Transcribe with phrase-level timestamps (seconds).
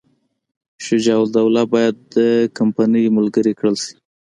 [0.85, 2.17] شجاع الدوله باید د
[2.57, 3.95] کمپنۍ ملګری کړل شي.